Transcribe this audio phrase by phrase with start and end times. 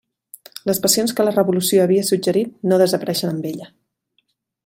[0.69, 3.71] Les passions que la revolució havia suggerit no desapareixen amb ella.